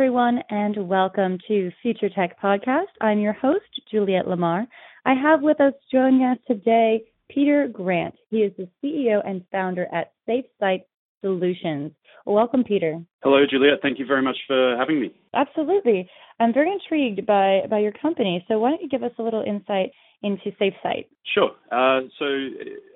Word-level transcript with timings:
Everyone, 0.00 0.40
and 0.48 0.88
welcome 0.88 1.36
to 1.46 1.70
Future 1.82 2.08
Tech 2.08 2.40
Podcast. 2.40 2.86
I'm 3.02 3.18
your 3.18 3.34
host, 3.34 3.66
Juliet 3.90 4.26
Lamar. 4.26 4.66
I 5.04 5.12
have 5.12 5.42
with 5.42 5.60
us 5.60 5.74
joining 5.92 6.22
us 6.22 6.38
today 6.48 7.02
Peter 7.28 7.68
Grant. 7.68 8.14
He 8.30 8.38
is 8.38 8.50
the 8.56 8.66
CEO 8.82 9.20
and 9.22 9.44
founder 9.52 9.86
at 9.92 10.12
SafeSite 10.26 10.84
Solutions. 11.20 11.92
Welcome, 12.24 12.64
Peter. 12.64 12.98
Hello, 13.22 13.44
Juliet. 13.44 13.80
Thank 13.82 13.98
you 13.98 14.06
very 14.06 14.22
much 14.22 14.38
for 14.46 14.74
having 14.78 15.02
me. 15.02 15.12
Absolutely. 15.34 16.08
I'm 16.40 16.54
very 16.54 16.72
intrigued 16.72 17.26
by, 17.26 17.64
by 17.68 17.80
your 17.80 17.92
company. 17.92 18.42
So, 18.48 18.58
why 18.58 18.70
don't 18.70 18.80
you 18.80 18.88
give 18.88 19.02
us 19.02 19.12
a 19.18 19.22
little 19.22 19.44
insight 19.46 19.90
into 20.22 20.50
SafeSite? 20.58 21.08
Sure. 21.34 21.50
Uh, 21.70 22.08
so, 22.18 22.24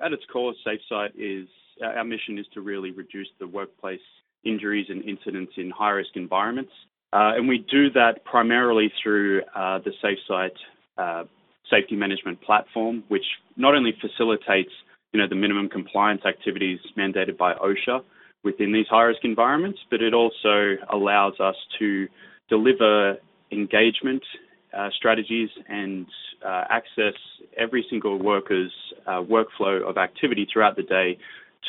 at 0.02 0.14
its 0.14 0.22
core, 0.32 0.54
SafeSite 0.66 1.10
is 1.18 1.48
our 1.84 2.02
mission 2.02 2.38
is 2.38 2.46
to 2.54 2.62
really 2.62 2.92
reduce 2.92 3.28
the 3.38 3.46
workplace 3.46 4.00
injuries 4.42 4.86
and 4.88 5.04
incidents 5.04 5.52
in 5.58 5.70
high 5.70 5.90
risk 5.90 6.10
environments. 6.14 6.72
Uh, 7.14 7.36
and 7.36 7.48
we 7.48 7.64
do 7.70 7.90
that 7.90 8.24
primarily 8.24 8.92
through 9.00 9.40
uh, 9.54 9.78
the 9.78 9.92
SafeSite 10.02 10.50
uh, 10.98 11.24
safety 11.70 11.94
management 11.94 12.42
platform, 12.42 13.04
which 13.06 13.24
not 13.56 13.76
only 13.76 13.92
facilitates 14.00 14.70
you 15.12 15.20
know, 15.20 15.28
the 15.28 15.36
minimum 15.36 15.68
compliance 15.68 16.22
activities 16.26 16.80
mandated 16.98 17.38
by 17.38 17.54
OSHA 17.54 18.02
within 18.42 18.72
these 18.72 18.86
high 18.90 19.04
risk 19.04 19.20
environments, 19.22 19.78
but 19.90 20.02
it 20.02 20.12
also 20.12 20.74
allows 20.92 21.34
us 21.38 21.54
to 21.78 22.08
deliver 22.48 23.16
engagement 23.52 24.22
uh, 24.76 24.88
strategies 24.96 25.50
and 25.68 26.06
uh, 26.44 26.64
access 26.68 27.14
every 27.56 27.86
single 27.88 28.18
worker's 28.18 28.72
uh, 29.06 29.22
workflow 29.22 29.88
of 29.88 29.96
activity 29.96 30.48
throughout 30.52 30.74
the 30.74 30.82
day 30.82 31.16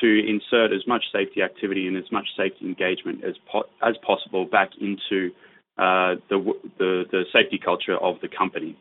to 0.01 0.27
insert 0.27 0.73
as 0.73 0.85
much 0.87 1.03
safety 1.13 1.41
activity 1.41 1.87
and 1.87 1.95
as 1.97 2.11
much 2.11 2.27
safety 2.35 2.65
engagement 2.65 3.23
as 3.23 3.35
po- 3.49 3.69
as 3.81 3.95
possible 4.05 4.45
back 4.45 4.71
into 4.81 5.31
uh, 5.77 6.15
the, 6.29 6.53
the, 6.77 7.03
the 7.11 7.23
safety 7.33 7.59
culture 7.63 7.97
of 7.97 8.15
the 8.21 8.27
company. 8.27 8.77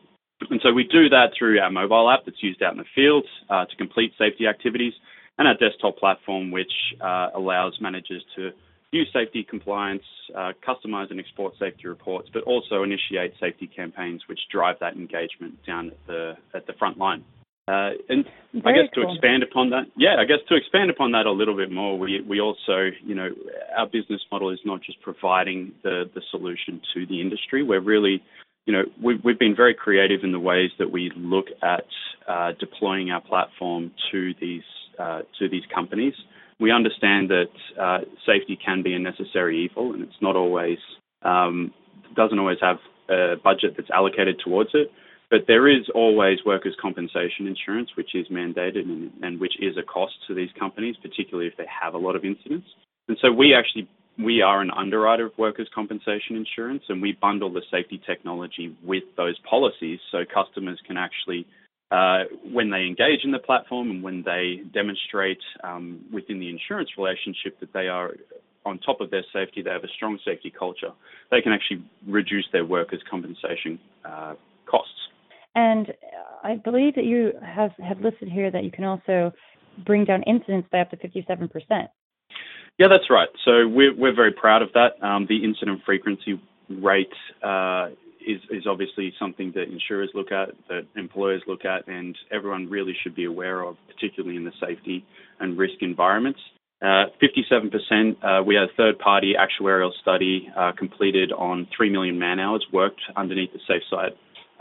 And 0.49 0.59
so 0.63 0.73
we 0.73 0.83
do 0.83 1.09
that 1.09 1.31
through 1.37 1.59
our 1.59 1.71
mobile 1.71 2.09
app 2.09 2.25
that's 2.25 2.43
used 2.43 2.61
out 2.61 2.73
in 2.73 2.77
the 2.77 2.85
field 2.93 3.25
uh, 3.49 3.65
to 3.65 3.75
complete 3.77 4.13
safety 4.17 4.47
activities, 4.47 4.93
and 5.37 5.47
our 5.47 5.55
desktop 5.55 5.97
platform, 5.97 6.51
which 6.51 6.71
uh, 7.01 7.29
allows 7.35 7.77
managers 7.81 8.23
to 8.35 8.51
view 8.91 9.03
safety 9.11 9.45
compliance, 9.49 10.03
uh, 10.37 10.51
customize 10.65 11.11
and 11.11 11.19
export 11.19 11.53
safety 11.59 11.87
reports, 11.87 12.29
but 12.33 12.43
also 12.43 12.83
initiate 12.83 13.33
safety 13.39 13.67
campaigns 13.67 14.21
which 14.27 14.39
drive 14.51 14.77
that 14.79 14.93
engagement 14.93 15.55
down 15.65 15.87
at 15.87 16.07
the 16.07 16.33
at 16.53 16.67
the 16.67 16.73
front 16.73 16.97
line. 16.97 17.23
Uh, 17.67 17.97
and 18.09 18.25
Very 18.53 18.79
I 18.79 18.83
guess 18.83 18.93
cool. 18.93 19.05
to 19.05 19.11
expand 19.11 19.41
upon 19.41 19.71
that, 19.71 19.85
yeah, 19.97 20.17
I 20.19 20.25
guess 20.25 20.37
to 20.49 20.55
expand 20.55 20.91
upon 20.91 21.13
that 21.13 21.25
a 21.25 21.31
little 21.31 21.55
bit 21.55 21.71
more, 21.71 21.97
we 21.97 22.21
we 22.21 22.39
also, 22.39 22.91
you 23.03 23.15
know, 23.15 23.29
our 23.75 23.87
business 23.87 24.21
model 24.31 24.51
is 24.51 24.59
not 24.63 24.81
just 24.83 25.01
providing 25.01 25.71
the 25.83 26.03
the 26.13 26.21
solution 26.29 26.79
to 26.93 27.07
the 27.07 27.21
industry. 27.21 27.63
We're 27.63 27.81
really, 27.81 28.21
you 28.67 28.73
know, 28.73 28.83
we've 29.03 29.17
we've 29.23 29.39
been 29.39 29.55
very 29.55 29.73
creative 29.73 30.23
in 30.23 30.31
the 30.31 30.39
ways 30.39 30.69
that 30.77 30.91
we 30.91 31.11
look 31.15 31.47
at 31.63 31.87
uh, 32.27 32.51
deploying 32.59 33.09
our 33.09 33.21
platform 33.21 33.91
to 34.11 34.35
these 34.39 34.63
uh, 34.99 35.21
to 35.39 35.49
these 35.49 35.63
companies. 35.73 36.13
We 36.59 36.71
understand 36.71 37.31
that 37.31 37.81
uh, 37.81 37.99
safety 38.27 38.59
can 38.63 38.83
be 38.83 38.93
a 38.93 38.99
necessary 38.99 39.65
evil, 39.65 39.93
and 39.93 40.03
it's 40.03 40.21
not 40.21 40.35
always 40.35 40.77
um, 41.23 41.73
doesn't 42.15 42.37
always 42.37 42.59
have 42.61 42.77
a 43.09 43.37
budget 43.43 43.73
that's 43.75 43.89
allocated 43.89 44.39
towards 44.45 44.69
it. 44.75 44.91
But 45.29 45.41
there 45.47 45.67
is 45.67 45.89
always 45.93 46.39
workers' 46.45 46.75
compensation 46.81 47.47
insurance, 47.47 47.89
which 47.97 48.13
is 48.13 48.27
mandated 48.27 48.83
and, 48.83 49.11
and, 49.21 49.39
which 49.39 49.53
is 49.59 49.75
a 49.77 49.83
cost 49.83 50.13
to 50.27 50.35
these 50.35 50.49
companies, 50.57 50.95
particularly 51.01 51.47
if 51.47 51.57
they 51.57 51.65
have 51.81 51.93
a 51.93 51.97
lot 51.97 52.15
of 52.15 52.23
incidents. 52.23 52.67
And 53.07 53.17
so 53.21 53.31
we 53.31 53.53
actually 53.53 53.87
we 54.17 54.41
are 54.41 54.61
an 54.61 54.71
underwriter 54.71 55.25
of 55.25 55.37
workers' 55.37 55.69
compensation 55.73 56.37
insurance, 56.37 56.83
and 56.87 57.01
we 57.01 57.17
bundle 57.21 57.51
the 57.51 57.61
safety 57.69 58.01
technology 58.05 58.75
with 58.83 59.03
those 59.17 59.37
policies, 59.49 59.99
so 60.11 60.19
customers 60.33 60.79
can 60.87 60.97
actually, 60.97 61.45
uh, 61.91 62.23
when 62.51 62.69
they 62.69 62.85
engage 62.85 63.23
in 63.23 63.31
the 63.31 63.39
platform 63.39 63.89
and 63.91 64.01
when 64.01 64.23
they 64.23 64.61
demonstrate 64.73 65.39
um, 65.63 65.99
within 66.13 66.39
the 66.39 66.49
insurance 66.49 66.89
relationship 66.97 67.59
that 67.59 67.73
they 67.73 67.87
are 67.87 68.13
on 68.65 68.79
top 68.79 69.01
of 69.01 69.11
their 69.11 69.25
safety, 69.33 69.61
they 69.61 69.69
have 69.69 69.83
a 69.83 69.93
strong 69.95 70.17
safety 70.25 70.51
culture, 70.57 70.91
they 71.29 71.41
can 71.41 71.51
actually 71.51 71.83
reduce 72.07 72.47
their 72.51 72.65
workers' 72.65 73.01
compensation 73.09 73.79
uh, 74.05 74.33
costs. 74.65 75.04
And 75.55 75.93
I 76.43 76.57
believe 76.57 76.95
that 76.95 77.05
you 77.05 77.31
have, 77.41 77.71
have 77.83 78.01
listed 78.01 78.29
here 78.29 78.51
that 78.51 78.63
you 78.63 78.71
can 78.71 78.83
also 78.83 79.33
bring 79.85 80.05
down 80.05 80.23
incidents 80.23 80.67
by 80.71 80.79
up 80.79 80.91
to 80.91 80.97
57%. 80.97 81.49
Yeah, 82.77 82.87
that's 82.89 83.09
right. 83.09 83.29
So 83.45 83.67
we're, 83.67 83.95
we're 83.95 84.15
very 84.15 84.33
proud 84.33 84.61
of 84.61 84.69
that. 84.73 85.01
Um, 85.01 85.25
the 85.27 85.43
incident 85.43 85.81
frequency 85.85 86.41
rate 86.69 87.07
uh, 87.41 87.87
is, 88.25 88.41
is 88.51 88.67
obviously 88.67 89.13
something 89.17 89.53
that 89.55 89.71
insurers 89.71 90.09
look 90.13 90.31
at, 90.31 90.49
that 90.67 90.85
employers 90.97 91.41
look 91.47 91.63
at, 91.63 91.87
and 91.87 92.17
everyone 92.31 92.69
really 92.69 92.93
should 93.01 93.15
be 93.15 93.25
aware 93.25 93.61
of, 93.61 93.77
particularly 93.87 94.35
in 94.35 94.43
the 94.43 94.51
safety 94.59 95.05
and 95.39 95.57
risk 95.57 95.75
environments. 95.81 96.39
Uh, 96.81 97.05
57%, 97.23 97.71
uh, 98.21 98.43
we 98.43 98.55
had 98.55 98.65
a 98.65 98.73
third 98.75 98.99
party 98.99 99.33
actuarial 99.39 99.91
study 100.01 100.49
uh, 100.57 100.73
completed 100.77 101.31
on 101.31 101.67
3 101.75 101.89
million 101.89 102.19
man 102.19 102.39
hours 102.39 102.65
worked 102.73 103.01
underneath 103.15 103.51
the 103.53 103.59
SafeSite 103.69 104.11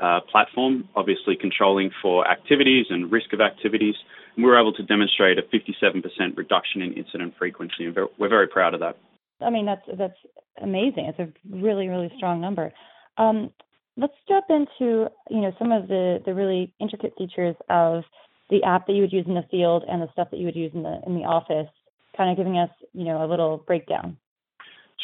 uh, 0.01 0.21
platform, 0.31 0.89
obviously 0.97 1.37
controlling 1.37 1.91
for 2.03 2.29
activities 2.29 2.87
and 2.91 3.11
risk 3.13 3.33
of 3.33 3.41
activities. 3.41 3.95
And 4.35 4.45
we 4.45 4.51
were 4.51 4.59
able 4.59 4.73
to 4.75 4.83
demonstrate 4.83 5.39
a 5.39 5.43
57% 5.43 6.37
reduction 6.37 6.83
in 6.83 6.93
incident 6.95 7.35
frequency, 7.39 7.87
and 7.87 7.97
we're 8.19 8.29
very 8.29 8.49
proud 8.49 8.75
of 8.75 8.81
that. 8.81 8.97
I 9.41 9.51
mean, 9.51 9.67
that's 9.67 9.83
that's 9.99 10.19
amazing. 10.63 11.07
It's 11.07 11.19
a 11.19 11.29
really 11.51 11.89
really 11.89 12.11
strong 12.17 12.41
number. 12.41 12.73
Um, 13.19 13.51
let's 13.97 14.15
jump 14.29 14.47
into 14.49 15.09
you 15.31 15.41
know 15.41 15.53
some 15.59 15.73
of 15.73 15.89
the 15.89 16.19
the 16.25 16.35
really 16.35 16.73
intricate 16.81 17.15
features 17.17 17.57
of 17.69 18.05
the 18.51 18.63
app 18.63 18.87
that 18.87 18.93
you 18.93 19.03
would 19.03 19.13
use 19.13 19.27
in 19.27 19.35
the 19.35 19.45
field 19.51 19.85
and 19.89 20.03
the 20.03 20.11
stuff 20.13 20.31
that 20.31 20.39
you 20.39 20.47
would 20.47 20.57
use 20.57 20.73
in 20.75 20.83
the 20.83 21.01
in 21.07 21.15
the 21.15 21.25
office. 21.25 21.71
Kind 22.17 22.31
of 22.31 22.37
giving 22.37 22.59
us 22.59 22.71
you 22.93 23.05
know 23.05 23.25
a 23.25 23.29
little 23.29 23.59
breakdown. 23.59 24.17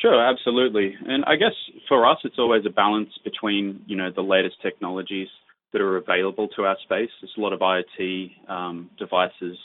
Sure, 0.01 0.25
absolutely. 0.25 0.95
And 1.07 1.25
I 1.27 1.37
guess 1.37 1.53
for 1.89 2.07
us, 2.07 2.19
it's 2.25 2.39
always 2.39 2.65
a 2.67 2.71
balance 2.71 3.11
between, 3.23 3.83
you 3.87 3.97
know, 3.97 4.11
the 4.15 4.23
latest 4.23 4.57
technologies 4.63 5.29
that 5.73 5.83
are 5.83 5.99
available 5.99 6.49
to 6.57 6.63
our 6.63 6.77
space. 6.83 7.11
There's 7.21 7.35
a 7.37 7.41
lot 7.41 7.53
of 7.53 7.61
IoT 7.61 8.31
um, 8.49 8.91
devices 8.99 9.59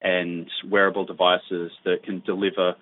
and 0.00 0.46
wearable 0.70 1.04
devices 1.04 1.70
that 1.84 2.02
can 2.04 2.22
deliver 2.24 2.74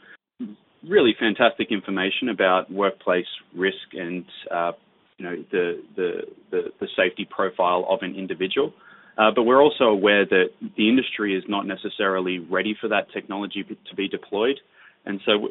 really 0.88 1.14
fantastic 1.18 1.68
information 1.70 2.28
about 2.28 2.70
workplace 2.70 3.26
risk 3.54 3.76
and, 3.92 4.24
uh, 4.50 4.72
you 5.18 5.24
know, 5.24 5.44
the, 5.50 5.82
the, 5.96 6.10
the, 6.50 6.62
the, 6.80 6.88
safety 6.96 7.28
profile 7.28 7.86
of 7.88 8.00
an 8.02 8.16
individual. 8.16 8.72
Uh, 9.16 9.30
but 9.34 9.44
we're 9.44 9.62
also 9.62 9.84
aware 9.84 10.24
that 10.24 10.46
the 10.76 10.88
industry 10.88 11.36
is 11.36 11.44
not 11.48 11.66
necessarily 11.66 12.38
ready 12.38 12.74
for 12.80 12.88
that 12.88 13.06
technology 13.12 13.62
to 13.62 13.94
be 13.94 14.08
deployed. 14.08 14.58
And 15.04 15.20
so 15.26 15.50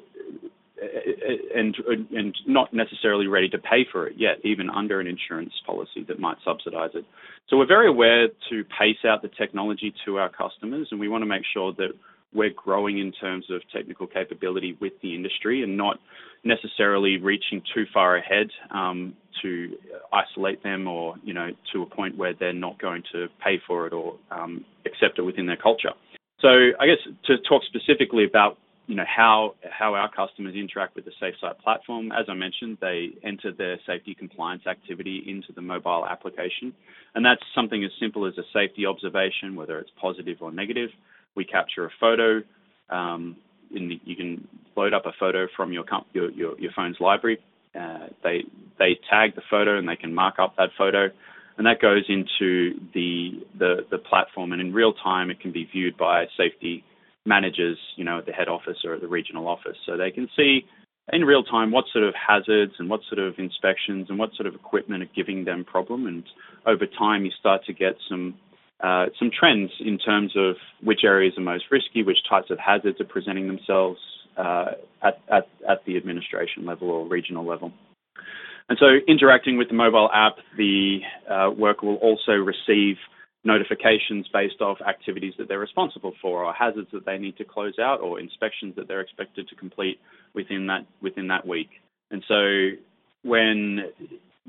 and 1.55 1.75
and 2.11 2.35
not 2.47 2.73
necessarily 2.73 3.27
ready 3.27 3.49
to 3.49 3.57
pay 3.57 3.85
for 3.91 4.07
it 4.07 4.15
yet, 4.17 4.37
even 4.43 4.69
under 4.69 4.99
an 4.99 5.07
insurance 5.07 5.53
policy 5.65 6.03
that 6.07 6.19
might 6.19 6.37
subsidize 6.43 6.91
it. 6.95 7.05
So 7.49 7.57
we're 7.57 7.67
very 7.67 7.87
aware 7.87 8.27
to 8.49 8.63
pace 8.79 9.05
out 9.05 9.21
the 9.21 9.29
technology 9.29 9.93
to 10.05 10.17
our 10.17 10.29
customers, 10.29 10.87
and 10.91 10.99
we 10.99 11.07
want 11.07 11.21
to 11.21 11.27
make 11.27 11.43
sure 11.53 11.73
that 11.73 11.89
we're 12.33 12.53
growing 12.55 12.97
in 12.97 13.11
terms 13.11 13.45
of 13.49 13.61
technical 13.73 14.07
capability 14.07 14.77
with 14.79 14.93
the 15.01 15.13
industry 15.13 15.63
and 15.63 15.77
not 15.77 15.99
necessarily 16.43 17.17
reaching 17.17 17.61
too 17.75 17.83
far 17.93 18.15
ahead 18.15 18.47
um, 18.71 19.13
to 19.41 19.75
isolate 20.13 20.63
them 20.63 20.87
or 20.87 21.15
you 21.23 21.33
know 21.33 21.49
to 21.73 21.83
a 21.83 21.85
point 21.85 22.17
where 22.17 22.33
they're 22.33 22.53
not 22.53 22.79
going 22.79 23.03
to 23.11 23.27
pay 23.43 23.61
for 23.67 23.85
it 23.85 23.93
or 23.93 24.15
um, 24.31 24.65
accept 24.85 25.19
it 25.19 25.23
within 25.23 25.45
their 25.45 25.57
culture. 25.57 25.91
So 26.39 26.47
I 26.79 26.87
guess 26.87 26.97
to 27.25 27.37
talk 27.47 27.61
specifically 27.65 28.25
about 28.25 28.57
you 28.91 28.97
know 28.97 29.05
how 29.07 29.55
how 29.69 29.93
our 29.93 30.11
customers 30.11 30.53
interact 30.53 30.97
with 30.97 31.05
the 31.05 31.11
SafeSite 31.21 31.59
platform. 31.59 32.11
As 32.11 32.25
I 32.27 32.33
mentioned, 32.33 32.77
they 32.81 33.11
enter 33.23 33.53
their 33.53 33.79
safety 33.87 34.13
compliance 34.13 34.63
activity 34.67 35.23
into 35.25 35.53
the 35.53 35.61
mobile 35.61 36.05
application, 36.05 36.73
and 37.15 37.23
that's 37.23 37.41
something 37.55 37.85
as 37.85 37.91
simple 38.01 38.25
as 38.25 38.33
a 38.37 38.43
safety 38.51 38.85
observation, 38.85 39.55
whether 39.55 39.79
it's 39.79 39.91
positive 39.99 40.39
or 40.41 40.51
negative. 40.51 40.89
We 41.35 41.45
capture 41.45 41.85
a 41.85 41.89
photo. 42.01 42.41
Um, 42.89 43.37
the, 43.71 43.97
you 44.03 44.17
can 44.17 44.45
load 44.75 44.93
up 44.93 45.05
a 45.05 45.13
photo 45.17 45.47
from 45.55 45.71
your 45.71 45.85
your, 46.11 46.29
your, 46.31 46.59
your 46.59 46.71
phone's 46.75 46.97
library. 46.99 47.39
Uh, 47.73 48.07
they 48.25 48.43
they 48.77 48.99
tag 49.09 49.35
the 49.35 49.41
photo 49.49 49.79
and 49.79 49.87
they 49.87 49.95
can 49.95 50.13
mark 50.13 50.35
up 50.37 50.57
that 50.57 50.71
photo, 50.77 51.07
and 51.57 51.65
that 51.65 51.79
goes 51.81 52.03
into 52.09 52.77
the, 52.93 53.39
the, 53.57 53.85
the 53.89 53.97
platform. 53.99 54.51
And 54.51 54.59
in 54.59 54.73
real 54.73 54.91
time, 54.91 55.31
it 55.31 55.39
can 55.39 55.53
be 55.53 55.63
viewed 55.63 55.95
by 55.95 56.25
safety 56.35 56.83
managers, 57.25 57.77
you 57.95 58.03
know, 58.03 58.19
at 58.19 58.25
the 58.25 58.31
head 58.31 58.47
office 58.47 58.77
or 58.83 58.95
at 58.95 59.01
the 59.01 59.07
regional 59.07 59.47
office, 59.47 59.77
so 59.85 59.97
they 59.97 60.11
can 60.11 60.27
see 60.35 60.65
in 61.11 61.25
real 61.25 61.43
time 61.43 61.71
what 61.71 61.85
sort 61.91 62.03
of 62.03 62.13
hazards 62.15 62.73
and 62.79 62.89
what 62.89 63.01
sort 63.09 63.19
of 63.19 63.35
inspections 63.37 64.07
and 64.09 64.17
what 64.17 64.33
sort 64.35 64.47
of 64.47 64.55
equipment 64.55 65.03
are 65.03 65.09
giving 65.15 65.45
them 65.45 65.63
problem. 65.65 66.07
And 66.07 66.23
over 66.65 66.85
time, 66.85 67.25
you 67.25 67.31
start 67.39 67.65
to 67.65 67.73
get 67.73 67.95
some 68.07 68.35
uh, 68.81 69.07
some 69.19 69.29
trends 69.37 69.71
in 69.79 69.99
terms 69.99 70.33
of 70.35 70.55
which 70.81 71.01
areas 71.03 71.33
are 71.37 71.41
most 71.41 71.65
risky, 71.69 72.01
which 72.03 72.17
types 72.27 72.49
of 72.49 72.57
hazards 72.57 72.99
are 72.99 73.05
presenting 73.05 73.45
themselves 73.45 73.99
uh, 74.37 74.71
at, 75.03 75.21
at, 75.31 75.47
at 75.69 75.85
the 75.85 75.97
administration 75.97 76.65
level 76.65 76.89
or 76.89 77.07
regional 77.07 77.45
level. 77.45 77.71
And 78.69 78.79
so, 78.79 78.87
interacting 79.07 79.57
with 79.57 79.67
the 79.67 79.75
mobile 79.75 80.09
app, 80.13 80.37
the 80.57 80.99
uh, 81.29 81.51
worker 81.55 81.85
will 81.85 81.97
also 81.97 82.31
receive 82.31 82.95
notifications 83.43 84.27
based 84.31 84.61
off 84.61 84.77
activities 84.87 85.33
that 85.37 85.47
they're 85.47 85.59
responsible 85.59 86.13
for, 86.21 86.43
or 86.45 86.53
hazards 86.53 86.89
that 86.93 87.05
they 87.05 87.17
need 87.17 87.37
to 87.37 87.43
close 87.43 87.79
out, 87.79 88.01
or 88.01 88.19
inspections 88.19 88.75
that 88.75 88.87
they're 88.87 89.01
expected 89.01 89.47
to 89.49 89.55
complete 89.55 89.99
within 90.33 90.67
that 90.67 90.85
within 91.01 91.27
that 91.27 91.47
week. 91.47 91.69
And 92.11 92.23
so, 92.27 92.69
when 93.23 93.85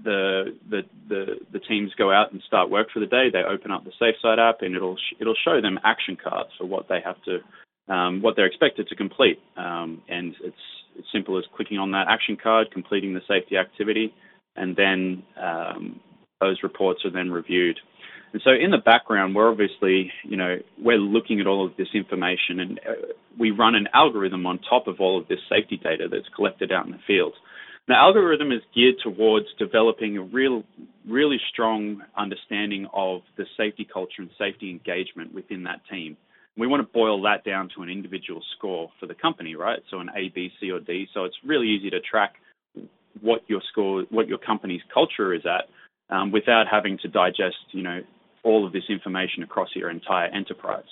the 0.03 0.57
the 0.69 0.83
the, 1.09 1.25
the 1.53 1.59
teams 1.61 1.93
go 1.97 2.13
out 2.13 2.33
and 2.33 2.43
start 2.47 2.71
work 2.71 2.89
for 2.93 3.01
the 3.01 3.07
day, 3.07 3.29
they 3.33 3.43
open 3.43 3.71
up 3.71 3.85
the 3.85 3.93
SafeSite 4.01 4.39
app, 4.39 4.63
and 4.63 4.75
it'll 4.75 4.97
it'll 5.21 5.37
show 5.45 5.61
them 5.61 5.79
action 5.85 6.17
cards 6.23 6.51
for 6.59 6.67
what 6.67 6.89
they 6.89 7.01
have 7.05 7.17
to 7.25 7.93
um, 7.93 8.23
what 8.23 8.37
they're 8.37 8.47
expected 8.47 8.89
to 8.89 8.97
complete. 8.97 9.39
Um, 9.57 10.03
and 10.09 10.35
it's 10.43 10.57
as 10.99 11.05
simple 11.13 11.39
as 11.39 11.45
clicking 11.57 11.79
on 11.79 11.93
that 11.93 12.07
action 12.09 12.37
card, 12.41 12.71
completing 12.71 13.15
the 13.15 13.23
safety 13.27 13.57
activity, 13.57 14.15
and 14.57 14.77
then 14.77 15.23
um, 15.41 16.01
those 16.41 16.59
reports 16.63 17.05
are 17.05 17.11
then 17.11 17.31
reviewed. 17.31 17.79
And 18.33 18.41
so 18.43 18.51
in 18.51 18.71
the 18.71 18.79
background, 18.79 19.35
we're 19.35 19.51
obviously, 19.51 20.11
you 20.25 20.37
know, 20.37 20.59
we're 20.79 20.99
looking 20.99 21.41
at 21.41 21.47
all 21.47 21.67
of 21.67 21.77
this 21.77 21.89
information 21.95 22.61
and 22.61 22.81
uh, 22.81 22.93
we 23.39 23.51
run 23.51 23.75
an 23.75 23.89
algorithm 23.93 24.47
on 24.47 24.59
top 24.59 24.87
of 24.87 25.01
all 25.01 25.21
of 25.21 25.29
this 25.29 25.41
safety 25.49 25.77
data 25.77 26.09
that's 26.11 26.29
collected 26.35 26.73
out 26.73 26.87
in 26.87 26.93
the 26.93 26.99
field. 27.07 27.35
The 27.89 27.95
algorithm 27.95 28.53
is 28.53 28.63
geared 28.75 28.95
towards 29.03 29.47
developing 29.59 30.17
a 30.17 30.23
real, 30.23 30.63
really 31.07 31.39
strong 31.53 32.03
understanding 32.17 32.87
of 32.95 33.23
the 33.37 33.45
safety 33.57 33.87
culture 33.91 34.23
and 34.23 34.31
safety 34.39 34.71
engagement 34.71 35.35
within 35.35 35.65
that 35.65 35.81
team. 35.91 36.17
We 36.57 36.67
want 36.67 36.87
to 36.87 36.93
boil 36.93 37.21
that 37.23 37.45
down 37.45 37.71
to 37.75 37.83
an 37.83 37.89
individual 37.89 38.41
score 38.57 38.91
for 39.01 39.07
the 39.07 39.15
company, 39.15 39.57
right? 39.57 39.81
So 39.91 40.01
an 40.01 40.11
A, 40.15 40.29
B, 40.29 40.51
C, 40.61 40.71
or 40.71 40.81
D. 40.81 41.07
So 41.13 41.25
it's 41.25 41.37
really 41.45 41.69
easy 41.69 41.91
to 41.91 42.01
track 42.01 42.35
what 43.21 43.41
your 43.49 43.61
score, 43.71 44.05
what 44.11 44.29
your 44.29 44.39
company's 44.39 44.83
culture 44.93 45.35
is 45.35 45.43
at, 45.45 45.69
um, 46.15 46.31
without 46.31 46.67
having 46.71 46.99
to 46.99 47.09
digest, 47.09 47.57
you 47.73 47.83
know, 47.83 48.01
all 48.45 48.67
of 48.67 48.73
this 48.73 48.85
information 48.89 49.43
across 49.43 49.69
your 49.75 49.91
entire 49.91 50.29
enterprise. 50.29 50.85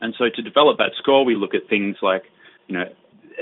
And 0.00 0.14
so 0.18 0.26
to 0.34 0.42
develop 0.42 0.78
that 0.78 0.92
score, 0.98 1.24
we 1.24 1.34
look 1.34 1.54
at 1.54 1.68
things 1.68 1.96
like, 2.02 2.22
you 2.66 2.74
know, 2.76 2.84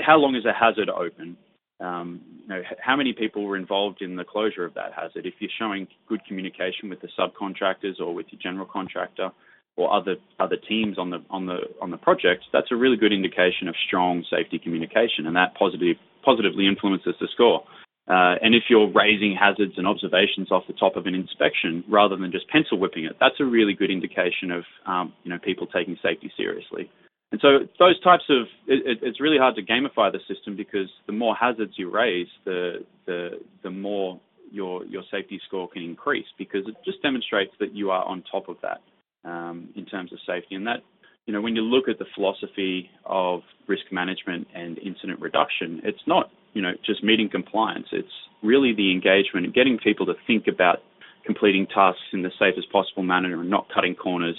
how 0.03 0.17
long 0.17 0.35
is 0.35 0.45
a 0.45 0.53
hazard 0.53 0.89
open? 0.89 1.37
Um, 1.79 2.21
you 2.41 2.47
know, 2.47 2.61
how 2.81 2.95
many 2.95 3.13
people 3.13 3.43
were 3.43 3.55
involved 3.55 4.01
in 4.01 4.15
the 4.15 4.23
closure 4.23 4.65
of 4.65 4.73
that 4.73 4.93
hazard? 4.93 5.25
If 5.25 5.35
you're 5.39 5.51
showing 5.57 5.87
good 6.07 6.25
communication 6.25 6.89
with 6.89 6.99
the 7.01 7.09
subcontractors 7.17 7.99
or 7.99 8.13
with 8.13 8.27
your 8.31 8.41
general 8.41 8.65
contractor, 8.65 9.31
or 9.79 9.93
other 9.93 10.17
other 10.39 10.57
teams 10.57 10.97
on 10.97 11.09
the 11.09 11.23
on 11.29 11.45
the 11.45 11.59
on 11.81 11.89
the 11.89 11.97
project, 11.97 12.43
that's 12.51 12.71
a 12.71 12.75
really 12.75 12.97
good 12.97 13.13
indication 13.13 13.67
of 13.67 13.75
strong 13.87 14.25
safety 14.29 14.59
communication, 14.59 15.25
and 15.25 15.35
that 15.35 15.55
positive 15.55 15.95
positively 16.23 16.67
influences 16.67 17.15
the 17.19 17.27
score. 17.33 17.63
Uh, 18.09 18.35
and 18.41 18.55
if 18.55 18.63
you're 18.69 18.91
raising 18.91 19.35
hazards 19.39 19.73
and 19.77 19.85
observations 19.85 20.51
off 20.51 20.63
the 20.67 20.73
top 20.73 20.95
of 20.95 21.05
an 21.05 21.13
inspection 21.13 21.83
rather 21.87 22.17
than 22.17 22.31
just 22.31 22.47
pencil 22.49 22.79
whipping 22.79 23.05
it, 23.05 23.15
that's 23.19 23.39
a 23.39 23.45
really 23.45 23.73
good 23.73 23.91
indication 23.91 24.49
of 24.51 24.63
um, 24.87 25.13
you 25.23 25.29
know 25.29 25.37
people 25.37 25.67
taking 25.67 25.97
safety 26.01 26.31
seriously. 26.35 26.89
And 27.31 27.39
so 27.39 27.67
those 27.77 28.01
types 28.01 28.23
of 28.29 28.47
it, 28.65 28.99
it's 29.03 29.21
really 29.21 29.37
hard 29.37 29.55
to 29.55 29.61
gamify 29.61 30.11
the 30.11 30.19
system 30.27 30.55
because 30.55 30.89
the 31.05 31.13
more 31.13 31.35
hazards 31.35 31.73
you 31.77 31.91
raise, 31.91 32.27
the 32.45 32.83
the 33.05 33.39
the 33.61 33.69
more 33.69 34.19
your 34.51 34.83
your 34.85 35.03
safety 35.11 35.39
score 35.47 35.67
can 35.69 35.83
increase 35.83 36.25
because 36.37 36.67
it 36.67 36.75
just 36.83 37.01
demonstrates 37.03 37.53
that 37.59 37.75
you 37.75 37.91
are 37.91 38.03
on 38.05 38.23
top 38.31 38.49
of 38.49 38.57
that 38.61 38.81
um, 39.25 39.69
in 39.75 39.85
terms 39.85 40.11
of 40.13 40.19
safety. 40.25 40.55
And 40.55 40.67
that, 40.67 40.81
you 41.25 41.33
know, 41.33 41.41
when 41.41 41.55
you 41.55 41.61
look 41.61 41.87
at 41.87 41.99
the 41.99 42.05
philosophy 42.15 42.89
of 43.05 43.41
risk 43.67 43.83
management 43.91 44.47
and 44.55 44.77
incident 44.79 45.19
reduction, 45.19 45.81
it's 45.83 46.01
not, 46.07 46.31
you 46.53 46.61
know, 46.61 46.73
just 46.85 47.03
meeting 47.03 47.29
compliance. 47.29 47.87
It's 47.91 48.07
really 48.41 48.73
the 48.73 48.91
engagement 48.91 49.45
and 49.45 49.53
getting 49.53 49.77
people 49.77 50.05
to 50.07 50.13
think 50.27 50.47
about 50.47 50.77
completing 51.25 51.67
tasks 51.67 52.01
in 52.13 52.23
the 52.23 52.31
safest 52.39 52.71
possible 52.71 53.03
manner 53.03 53.39
and 53.39 53.49
not 53.49 53.67
cutting 53.73 53.95
corners 53.95 54.37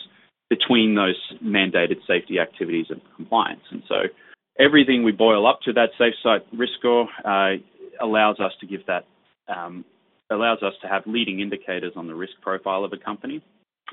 between 0.49 0.95
those 0.95 1.21
mandated 1.45 1.99
safety 2.07 2.39
activities 2.41 2.87
of 2.91 2.99
compliance. 3.17 3.63
And 3.71 3.83
so 3.89 4.03
everything 4.59 5.05
we 5.05 5.13
boil 5.13 5.47
up 5.47 5.61
to 5.65 5.73
that 5.75 5.91
safe 5.99 6.15
site 6.23 6.47
risk 6.53 6.73
score 6.79 7.09
uh, 7.25 7.57
allows 8.03 8.41
us 8.41 8.53
to 8.61 8.67
give 8.67 8.87
that 8.87 9.05
um, 9.49 9.85
allows 10.31 10.63
us 10.63 10.75
to 10.83 10.89
have 10.89 11.03
leading 11.07 11.41
indicators 11.41 11.93
on 11.97 12.07
the 12.07 12.15
risk 12.15 12.35
profile 12.41 12.85
of 12.85 12.93
a 12.93 12.97
company 12.97 13.43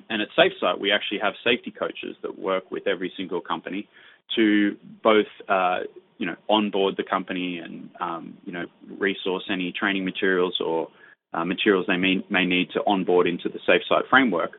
and 0.09 0.21
at 0.21 0.29
SafeSite, 0.37 0.79
we 0.79 0.91
actually 0.91 1.19
have 1.19 1.33
safety 1.43 1.71
coaches 1.71 2.15
that 2.21 2.37
work 2.37 2.71
with 2.71 2.87
every 2.87 3.11
single 3.17 3.41
company 3.41 3.87
to 4.35 4.75
both, 5.03 5.25
uh, 5.47 5.79
you 6.17 6.25
know, 6.25 6.35
onboard 6.49 6.95
the 6.97 7.03
company 7.03 7.59
and, 7.59 7.89
um, 7.99 8.37
you 8.45 8.51
know, 8.51 8.65
resource 8.97 9.43
any 9.49 9.71
training 9.71 10.05
materials 10.05 10.59
or 10.59 10.89
uh, 11.33 11.45
materials 11.45 11.85
they 11.87 11.97
may, 11.97 12.25
may 12.29 12.45
need 12.45 12.69
to 12.71 12.81
onboard 12.87 13.27
into 13.27 13.49
the 13.49 13.59
SafeSite 13.67 14.07
framework. 14.09 14.51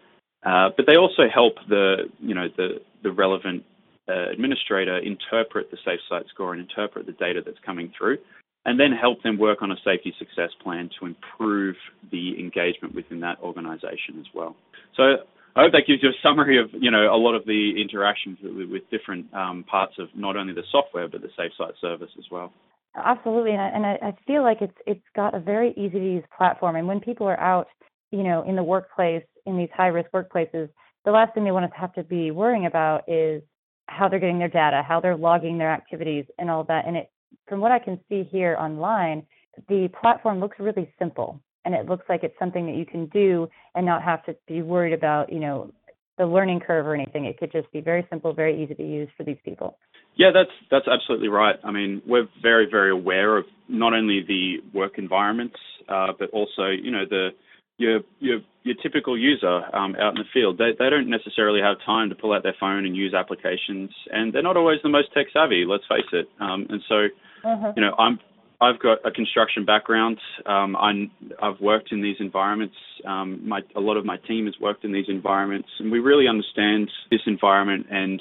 Uh, 0.44 0.70
but 0.76 0.86
they 0.86 0.96
also 0.96 1.28
help 1.32 1.54
the, 1.68 2.08
you 2.20 2.34
know, 2.34 2.48
the, 2.56 2.80
the 3.02 3.10
relevant 3.10 3.64
uh, 4.08 4.30
administrator 4.30 4.98
interpret 4.98 5.70
the 5.70 5.78
SafeSite 5.86 6.28
score 6.28 6.52
and 6.52 6.62
interpret 6.62 7.06
the 7.06 7.12
data 7.12 7.42
that's 7.44 7.58
coming 7.64 7.92
through 7.96 8.18
and 8.64 8.78
then 8.78 8.92
help 8.92 9.22
them 9.22 9.38
work 9.38 9.62
on 9.62 9.70
a 9.70 9.76
safety 9.84 10.14
success 10.18 10.50
plan 10.62 10.90
to 10.98 11.06
improve 11.06 11.76
the 12.10 12.38
engagement 12.38 12.94
within 12.94 13.20
that 13.20 13.38
organization 13.40 14.18
as 14.20 14.26
well. 14.34 14.56
So 14.94 15.16
I 15.56 15.62
hope 15.62 15.72
that 15.72 15.84
gives 15.86 16.02
you 16.02 16.10
a 16.10 16.12
summary 16.22 16.60
of 16.60 16.70
you 16.72 16.90
know 16.90 17.12
a 17.12 17.16
lot 17.16 17.34
of 17.34 17.44
the 17.46 17.80
interactions 17.80 18.38
with, 18.42 18.68
with 18.70 18.82
different 18.90 19.32
um, 19.34 19.64
parts 19.64 19.94
of 19.98 20.08
not 20.14 20.36
only 20.36 20.54
the 20.54 20.64
software 20.70 21.08
but 21.08 21.22
the 21.22 21.28
SafeSite 21.38 21.80
service 21.80 22.10
as 22.18 22.24
well. 22.30 22.52
Absolutely, 22.96 23.52
and, 23.52 23.60
I, 23.60 23.68
and 23.68 23.86
I, 23.86 24.16
feel 24.26 24.42
like 24.42 24.58
it's 24.60 24.76
it's 24.86 25.04
got 25.14 25.34
a 25.34 25.40
very 25.40 25.72
easy 25.72 25.98
to 25.98 26.12
use 26.12 26.24
platform. 26.36 26.76
And 26.76 26.88
when 26.88 27.00
people 27.00 27.26
are 27.26 27.38
out, 27.38 27.68
you 28.10 28.22
know, 28.22 28.42
in 28.42 28.56
the 28.56 28.62
workplace 28.62 29.24
in 29.46 29.56
these 29.56 29.68
high 29.74 29.88
risk 29.88 30.10
workplaces, 30.10 30.68
the 31.04 31.10
last 31.10 31.34
thing 31.34 31.44
they 31.44 31.50
want 31.50 31.70
to 31.70 31.78
have 31.78 31.92
to 31.94 32.02
be 32.02 32.30
worrying 32.30 32.66
about 32.66 33.04
is 33.08 33.42
how 33.86 34.08
they're 34.08 34.18
getting 34.18 34.38
their 34.38 34.48
data, 34.48 34.82
how 34.86 35.00
they're 35.00 35.16
logging 35.16 35.58
their 35.58 35.70
activities, 35.70 36.24
and 36.38 36.50
all 36.50 36.64
that. 36.64 36.86
And 36.86 36.96
it, 36.96 37.10
from 37.46 37.60
what 37.60 37.72
I 37.72 37.78
can 37.78 38.00
see 38.08 38.28
here 38.30 38.56
online, 38.58 39.26
the 39.68 39.88
platform 40.00 40.40
looks 40.40 40.58
really 40.58 40.92
simple 40.98 41.40
and 41.68 41.74
it 41.74 41.86
looks 41.86 42.06
like 42.08 42.24
it's 42.24 42.38
something 42.38 42.64
that 42.64 42.76
you 42.76 42.86
can 42.86 43.04
do 43.08 43.46
and 43.74 43.84
not 43.84 44.02
have 44.02 44.24
to 44.24 44.34
be 44.46 44.62
worried 44.62 44.94
about, 44.94 45.30
you 45.30 45.38
know, 45.38 45.70
the 46.16 46.24
learning 46.24 46.60
curve 46.66 46.86
or 46.86 46.94
anything. 46.94 47.26
It 47.26 47.36
could 47.38 47.52
just 47.52 47.70
be 47.72 47.82
very 47.82 48.06
simple, 48.08 48.32
very 48.32 48.64
easy 48.64 48.74
to 48.74 48.82
use 48.82 49.10
for 49.18 49.22
these 49.22 49.36
people. 49.44 49.76
Yeah, 50.16 50.30
that's 50.32 50.50
that's 50.70 50.88
absolutely 50.88 51.28
right. 51.28 51.56
I 51.62 51.70
mean, 51.70 52.00
we're 52.06 52.26
very 52.40 52.66
very 52.70 52.90
aware 52.90 53.36
of 53.36 53.44
not 53.68 53.92
only 53.92 54.24
the 54.26 54.62
work 54.72 54.92
environments, 54.96 55.56
uh, 55.90 56.14
but 56.18 56.30
also 56.30 56.68
you 56.68 56.90
know 56.90 57.04
the 57.08 57.28
your 57.76 58.00
your 58.18 58.38
your 58.62 58.74
typical 58.82 59.18
user 59.18 59.60
um, 59.76 59.94
out 60.00 60.16
in 60.16 60.22
the 60.24 60.30
field. 60.32 60.56
They 60.56 60.70
they 60.78 60.88
don't 60.88 61.10
necessarily 61.10 61.60
have 61.60 61.76
time 61.84 62.08
to 62.08 62.14
pull 62.14 62.32
out 62.32 62.44
their 62.44 62.56
phone 62.58 62.86
and 62.86 62.96
use 62.96 63.12
applications, 63.12 63.90
and 64.10 64.32
they're 64.32 64.42
not 64.42 64.56
always 64.56 64.78
the 64.82 64.88
most 64.88 65.12
tech 65.12 65.26
savvy. 65.34 65.66
Let's 65.68 65.84
face 65.86 66.08
it. 66.14 66.30
Um, 66.40 66.66
and 66.70 66.80
so, 66.88 67.08
uh-huh. 67.44 67.74
you 67.76 67.82
know, 67.82 67.94
I'm 67.98 68.18
I've 68.60 68.80
got 68.80 68.98
a 69.06 69.10
construction 69.10 69.64
background. 69.64 70.18
Um, 70.44 70.74
i 70.76 71.08
have 71.40 71.60
worked 71.60 71.92
in 71.92 72.02
these 72.02 72.16
environments. 72.18 72.74
Um, 73.06 73.48
my, 73.48 73.60
a 73.76 73.80
lot 73.80 73.96
of 73.96 74.04
my 74.04 74.16
team 74.16 74.46
has 74.46 74.54
worked 74.60 74.84
in 74.84 74.92
these 74.92 75.06
environments, 75.08 75.68
and 75.78 75.92
we 75.92 76.00
really 76.00 76.26
understand 76.26 76.90
this 77.10 77.20
environment 77.26 77.86
and 77.90 78.20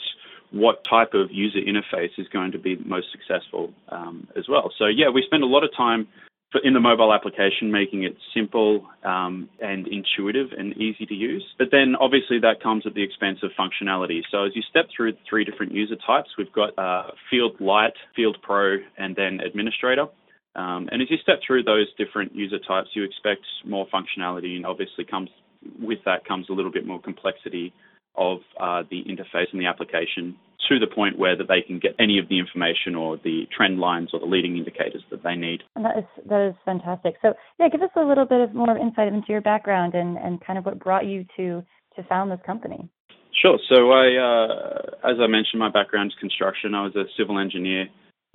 what 0.52 0.84
type 0.84 1.14
of 1.14 1.32
user 1.32 1.60
interface 1.60 2.12
is 2.18 2.28
going 2.30 2.52
to 2.52 2.60
be 2.60 2.76
most 2.78 3.08
successful 3.12 3.74
um, 3.90 4.28
as 4.38 4.48
well. 4.48 4.72
So 4.78 4.86
yeah, 4.86 5.10
we 5.10 5.24
spend 5.26 5.44
a 5.44 5.48
lot 5.48 5.64
of 5.64 5.72
time 5.76 6.08
in 6.64 6.74
the 6.74 6.80
mobile 6.80 7.14
application 7.14 7.72
making 7.72 8.04
it 8.04 8.16
simple 8.34 8.86
um, 9.04 9.50
and 9.60 9.88
intuitive 9.88 10.54
and 10.58 10.78
easy 10.78 11.06
to 11.06 11.14
use. 11.14 11.44
But 11.58 11.70
then 11.72 11.96
obviously 12.00 12.40
that 12.40 12.62
comes 12.64 12.86
at 12.86 12.94
the 12.94 13.04
expense 13.04 13.40
of 13.44 13.52
functionality. 13.60 14.22
So 14.32 14.46
as 14.46 14.56
you 14.56 14.62
step 14.70 14.86
through 14.96 15.14
the 15.14 15.20
three 15.30 15.44
different 15.44 15.74
user 15.74 15.96
types, 15.96 16.30
we've 16.38 16.54
got 16.54 16.78
uh, 16.80 17.12
Field 17.30 17.60
Lite, 17.60 17.98
Field 18.16 18.38
Pro, 18.42 18.78
and 18.98 19.16
then 19.16 19.42
Administrator. 19.42 20.06
Um, 20.58 20.90
and 20.92 21.02
as 21.02 21.10
you 21.10 21.18
step 21.22 21.40
through 21.46 21.64
those 21.64 21.88
different 21.98 22.36
user 22.36 22.58
types, 22.60 22.90
you 22.94 23.04
expect 23.04 23.46
more 23.64 23.86
functionality, 23.94 24.56
and 24.56 24.66
obviously 24.66 25.06
comes 25.06 25.30
with 25.80 26.00
that 26.06 26.26
comes 26.26 26.48
a 26.50 26.54
little 26.54 26.72
bit 26.72 26.86
more 26.86 27.02
complexity 27.02 27.74
of 28.16 28.40
uh, 28.60 28.82
the 28.90 29.04
interface 29.04 29.46
and 29.52 29.62
the 29.62 29.68
application 29.68 30.36
to 30.68 30.80
the 30.80 30.88
point 30.88 31.18
where 31.18 31.38
that 31.38 31.48
they 31.48 31.62
can 31.62 31.80
get 31.80 31.96
any 32.00 32.18
of 32.18 32.28
the 32.30 32.40
information 32.40 32.96
or 32.96 33.18
the 33.18 33.44
trend 33.56 33.80
lines 33.80 34.10
or 34.12 34.20
the 34.20 34.26
leading 34.26 34.58
indicators 34.58 35.04
that 35.12 35.24
they 35.24 35.36
need. 35.36 35.62
And 35.76 35.86
that 35.86 36.00
is 36.00 36.06
that 36.28 36.50
is 36.50 36.56
fantastic. 36.66 37.16
So 37.22 37.34
yeah, 37.60 37.70
give 37.70 37.82
us 37.82 37.92
a 37.96 38.02
little 38.02 38.26
bit 38.26 38.42
of 38.42 38.54
more 38.56 38.76
insight 38.76 39.10
into 39.10 39.28
your 39.30 39.42
background 39.42 39.94
and, 39.94 40.18
and 40.18 40.44
kind 40.44 40.58
of 40.58 40.66
what 40.66 40.80
brought 40.80 41.06
you 41.06 41.26
to 41.38 41.64
to 41.96 42.04
found 42.10 42.32
this 42.32 42.40
company. 42.46 42.90
Sure. 43.42 43.60
So 43.70 43.92
I, 43.92 44.18
uh, 44.18 45.12
as 45.12 45.18
I 45.22 45.28
mentioned, 45.28 45.60
my 45.60 45.70
background 45.70 46.12
is 46.12 46.20
construction. 46.20 46.74
I 46.74 46.84
was 46.84 46.96
a 46.96 47.04
civil 47.16 47.38
engineer 47.38 47.86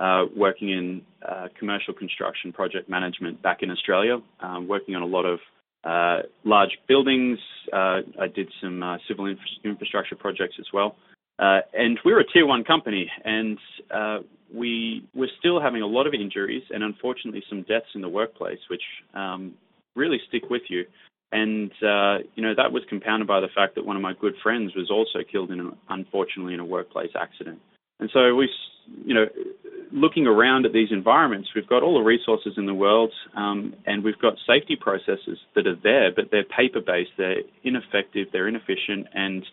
uh, 0.02 0.24
working 0.36 0.70
in 0.70 1.02
uh, 1.26 1.46
commercial 1.56 1.94
construction 1.94 2.52
project 2.52 2.88
management 2.88 3.40
back 3.40 3.58
in 3.62 3.70
Australia, 3.70 4.18
um, 4.40 4.66
working 4.66 4.96
on 4.96 5.02
a 5.02 5.06
lot 5.06 5.24
of 5.24 5.38
uh, 5.84 6.22
large 6.44 6.76
buildings. 6.88 7.38
Uh, 7.72 8.00
I 8.20 8.26
did 8.34 8.48
some 8.60 8.82
uh, 8.82 8.96
civil 9.06 9.26
infra- 9.26 9.44
infrastructure 9.64 10.16
projects 10.16 10.56
as 10.58 10.66
well. 10.72 10.96
and 11.38 12.00
we're 12.04 12.18
a 12.18 12.26
tier 12.32 12.46
one 12.46 12.64
company, 12.64 13.08
and 13.24 13.58
we 14.52 15.06
were 15.14 15.30
still 15.38 15.60
having 15.60 15.82
a 15.82 15.86
lot 15.86 16.06
of 16.06 16.14
injuries 16.14 16.62
and 16.70 16.82
unfortunately 16.82 17.42
some 17.48 17.62
deaths 17.62 17.94
in 17.94 18.00
the 18.00 18.08
workplace, 18.08 18.58
which 18.68 18.82
um, 19.14 19.54
really 19.94 20.18
stick 20.28 20.50
with 20.50 20.62
you. 20.68 20.84
And 21.30 21.70
uh, 21.82 22.18
you 22.34 22.42
know 22.42 22.54
that 22.56 22.72
was 22.72 22.82
compounded 22.88 23.28
by 23.28 23.40
the 23.40 23.48
fact 23.54 23.76
that 23.76 23.86
one 23.86 23.96
of 23.96 24.02
my 24.02 24.14
good 24.20 24.34
friends 24.42 24.72
was 24.76 24.90
also 24.90 25.20
killed 25.30 25.50
in, 25.50 25.60
an, 25.60 25.76
unfortunately, 25.88 26.54
in 26.54 26.60
a 26.60 26.64
workplace 26.64 27.12
accident. 27.18 27.60
And 28.00 28.10
so 28.12 28.34
we, 28.34 28.50
you 29.04 29.14
know, 29.14 29.26
looking 30.02 30.26
around 30.26 30.66
at 30.66 30.72
these 30.72 30.88
environments, 30.90 31.48
we've 31.54 31.68
got 31.68 31.84
all 31.84 31.94
the 31.94 32.04
resources 32.04 32.54
in 32.56 32.66
the 32.66 32.74
world, 32.74 33.12
um, 33.36 33.72
and 33.86 34.02
we've 34.02 34.18
got 34.18 34.34
safety 34.46 34.76
processes 34.76 35.38
that 35.54 35.66
are 35.68 35.78
there, 35.80 36.10
but 36.14 36.24
they're 36.32 36.44
paper-based, 36.44 37.12
they're 37.16 37.42
ineffective, 37.62 38.26
they're 38.32 38.48
inefficient, 38.48 39.06
and 39.14 39.44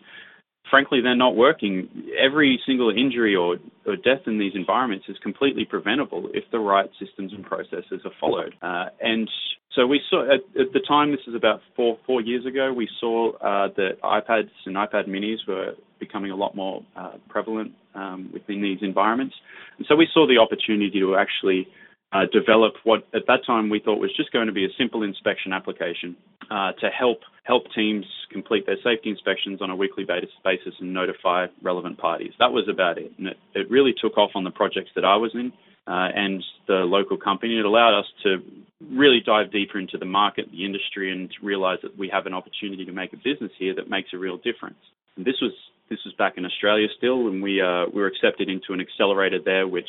frankly, 0.70 1.00
they're 1.02 1.16
not 1.16 1.36
working. 1.36 1.88
Every 2.18 2.60
single 2.64 2.90
injury 2.90 3.34
or, 3.34 3.56
or 3.86 3.96
death 3.96 4.22
in 4.26 4.38
these 4.38 4.52
environments 4.54 5.06
is 5.08 5.16
completely 5.22 5.64
preventable 5.64 6.30
if 6.32 6.44
the 6.52 6.60
right 6.60 6.88
systems 6.98 7.32
and 7.32 7.44
processes 7.44 8.00
are 8.04 8.12
followed. 8.20 8.54
Uh, 8.62 8.86
and 9.00 9.28
so 9.74 9.86
we 9.86 10.00
saw 10.08 10.24
at, 10.24 10.40
at, 10.60 10.72
the 10.72 10.80
time, 10.86 11.10
this 11.12 11.20
is 11.26 11.34
about 11.34 11.60
four 11.76 11.98
four 12.06 12.20
years 12.20 12.46
ago, 12.46 12.72
we 12.72 12.88
saw 12.98 13.32
uh, 13.36 13.68
that 13.76 14.00
iPads 14.02 14.50
and 14.66 14.76
iPad 14.76 15.08
Minis 15.08 15.46
were 15.46 15.74
becoming 15.98 16.30
a 16.30 16.36
lot 16.36 16.56
more 16.56 16.82
uh, 16.96 17.12
prevalent 17.28 17.72
um, 17.94 18.30
within 18.32 18.62
these 18.62 18.78
environments, 18.82 19.34
and 19.78 19.86
so 19.88 19.94
we 19.94 20.08
saw 20.12 20.26
the 20.26 20.38
opportunity 20.38 20.98
to 20.98 21.16
actually 21.16 21.68
uh, 22.12 22.26
develop 22.32 22.74
what 22.84 23.06
at 23.14 23.22
that 23.28 23.40
time 23.46 23.70
we 23.70 23.78
thought 23.78 24.00
was 24.00 24.14
just 24.16 24.32
going 24.32 24.46
to 24.46 24.52
be 24.52 24.64
a 24.64 24.68
simple 24.76 25.02
inspection 25.02 25.52
application 25.52 26.16
uh, 26.50 26.72
to 26.80 26.88
help 26.88 27.20
help 27.44 27.64
teams 27.74 28.04
complete 28.32 28.66
their 28.66 28.76
safety 28.82 29.10
inspections 29.10 29.62
on 29.62 29.70
a 29.70 29.76
weekly 29.76 30.04
basis 30.04 30.74
and 30.80 30.92
notify 30.92 31.46
relevant 31.62 31.98
parties. 31.98 32.32
That 32.38 32.52
was 32.52 32.68
about 32.68 32.98
it, 32.98 33.12
and 33.18 33.28
it, 33.28 33.36
it 33.54 33.70
really 33.70 33.94
took 34.00 34.18
off 34.18 34.30
on 34.34 34.44
the 34.44 34.50
projects 34.50 34.90
that 34.94 35.04
I 35.04 35.16
was 35.16 35.30
in 35.34 35.52
uh, 35.86 36.08
and 36.14 36.42
the 36.66 36.84
local 36.84 37.16
company. 37.16 37.58
It 37.58 37.64
allowed 37.64 37.98
us 37.98 38.06
to 38.24 38.42
really 38.90 39.20
dive 39.24 39.52
deeper 39.52 39.78
into 39.78 39.98
the 39.98 40.04
market, 40.06 40.50
the 40.50 40.64
industry, 40.64 41.12
and 41.12 41.30
realize 41.42 41.78
that 41.82 41.96
we 41.96 42.08
have 42.12 42.26
an 42.26 42.34
opportunity 42.34 42.84
to 42.84 42.92
make 42.92 43.12
a 43.12 43.16
business 43.16 43.52
here 43.58 43.74
that 43.74 43.88
makes 43.88 44.10
a 44.12 44.18
real 44.18 44.36
difference. 44.36 44.78
And 45.16 45.24
this 45.24 45.36
was 45.40 45.52
this 45.88 45.98
was 46.04 46.14
back 46.14 46.34
in 46.36 46.44
Australia 46.44 46.88
still, 46.96 47.28
and 47.28 47.42
we 47.42 47.60
uh, 47.60 47.86
we 47.92 48.00
were 48.00 48.08
accepted 48.08 48.48
into 48.48 48.72
an 48.72 48.80
accelerator 48.80 49.38
there, 49.44 49.68
which 49.68 49.88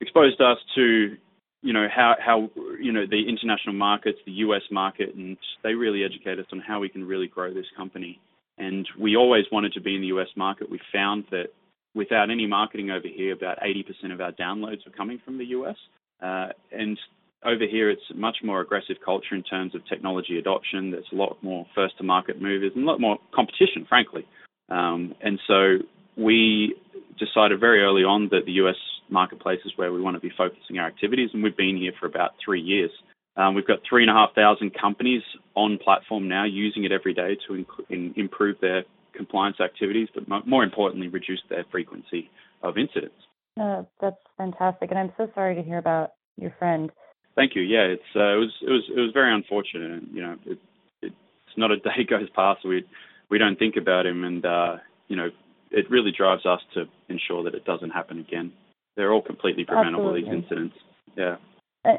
exposed 0.00 0.40
us 0.40 0.58
to 0.74 1.16
you 1.62 1.72
know 1.72 1.88
how 1.94 2.16
how 2.18 2.50
you 2.80 2.92
know 2.92 3.06
the 3.06 3.28
international 3.28 3.74
markets, 3.74 4.18
the 4.24 4.32
US 4.32 4.62
market, 4.70 5.14
and 5.14 5.36
they 5.62 5.74
really 5.74 6.04
educate 6.04 6.38
us 6.38 6.46
on 6.52 6.60
how 6.60 6.80
we 6.80 6.88
can 6.88 7.06
really 7.06 7.26
grow 7.26 7.52
this 7.52 7.66
company. 7.76 8.20
And 8.58 8.86
we 8.98 9.16
always 9.16 9.44
wanted 9.50 9.72
to 9.74 9.80
be 9.80 9.94
in 9.94 10.00
the 10.02 10.08
US 10.08 10.28
market. 10.36 10.70
We 10.70 10.80
found 10.92 11.24
that 11.30 11.48
without 11.94 12.30
any 12.30 12.46
marketing 12.46 12.90
over 12.90 13.08
here, 13.08 13.32
about 13.32 13.58
80% 13.60 14.12
of 14.12 14.20
our 14.20 14.32
downloads 14.32 14.86
are 14.86 14.96
coming 14.96 15.20
from 15.24 15.38
the 15.38 15.46
US. 15.46 15.76
Uh, 16.22 16.48
and 16.70 16.98
over 17.44 17.66
here, 17.66 17.90
it's 17.90 18.02
a 18.10 18.14
much 18.14 18.38
more 18.44 18.60
aggressive 18.60 18.96
culture 19.04 19.34
in 19.34 19.42
terms 19.42 19.74
of 19.74 19.86
technology 19.86 20.38
adoption. 20.38 20.90
There's 20.90 21.08
a 21.12 21.16
lot 21.16 21.42
more 21.42 21.66
first 21.74 21.96
to 21.98 22.04
market 22.04 22.40
movers 22.40 22.72
and 22.74 22.84
a 22.84 22.86
lot 22.86 23.00
more 23.00 23.18
competition, 23.34 23.86
frankly. 23.88 24.26
Um, 24.68 25.14
and 25.20 25.40
so 25.46 25.78
we 26.16 26.76
decided 27.18 27.58
very 27.58 27.82
early 27.82 28.04
on 28.04 28.28
that 28.30 28.44
the 28.44 28.52
US 28.52 28.76
marketplace 29.10 29.60
is 29.64 29.72
where 29.76 29.92
we 29.92 30.00
want 30.00 30.16
to 30.16 30.20
be 30.20 30.32
focusing 30.36 30.78
our 30.78 30.86
activities, 30.86 31.30
and 31.32 31.42
we've 31.42 31.56
been 31.56 31.76
here 31.76 31.92
for 31.98 32.06
about 32.06 32.32
three 32.44 32.60
years. 32.60 32.90
Um, 33.36 33.54
we've 33.54 33.66
got 33.66 33.78
three 33.88 34.02
and 34.02 34.10
a 34.10 34.14
half 34.14 34.34
thousand 34.34 34.72
companies 34.74 35.22
on 35.54 35.78
platform 35.82 36.28
now 36.28 36.44
using 36.44 36.84
it 36.84 36.92
every 36.92 37.14
day 37.14 37.36
to 37.46 37.54
inc- 37.54 37.90
in, 37.90 38.12
improve 38.16 38.56
their 38.60 38.84
compliance 39.14 39.60
activities, 39.60 40.08
but 40.14 40.28
mo- 40.28 40.42
more 40.46 40.64
importantly, 40.64 41.08
reduce 41.08 41.42
their 41.48 41.64
frequency 41.70 42.30
of 42.62 42.76
incidents. 42.76 43.14
Uh, 43.60 43.82
that's 44.00 44.16
fantastic, 44.36 44.90
and 44.90 44.98
I'm 44.98 45.12
so 45.16 45.28
sorry 45.34 45.54
to 45.54 45.62
hear 45.62 45.78
about 45.78 46.12
your 46.36 46.54
friend. 46.58 46.90
Thank 47.34 47.54
you. 47.54 47.62
Yeah, 47.62 47.82
it's 47.82 48.02
uh, 48.16 48.34
it 48.34 48.40
was 48.40 48.52
it 48.62 48.70
was 48.70 48.82
it 48.96 49.00
was 49.00 49.10
very 49.12 49.34
unfortunate, 49.34 49.90
and 49.90 50.08
you 50.12 50.22
know, 50.22 50.36
it, 50.44 50.58
it, 51.02 51.12
it's 51.46 51.56
not 51.56 51.70
a 51.70 51.76
day 51.76 52.04
goes 52.08 52.28
past 52.34 52.64
we 52.64 52.84
we 53.30 53.38
don't 53.38 53.58
think 53.58 53.76
about 53.76 54.06
him, 54.06 54.24
and 54.24 54.44
uh, 54.44 54.76
you 55.08 55.16
know, 55.16 55.28
it 55.70 55.90
really 55.90 56.12
drives 56.16 56.44
us 56.44 56.60
to 56.74 56.84
ensure 57.08 57.44
that 57.44 57.54
it 57.54 57.64
doesn't 57.64 57.90
happen 57.90 58.18
again. 58.18 58.52
They're 58.96 59.12
all 59.12 59.22
completely 59.22 59.64
preventable 59.64 60.08
Absolutely. 60.08 60.30
these 60.30 60.42
incidents. 60.42 60.76
Yeah. 61.16 61.36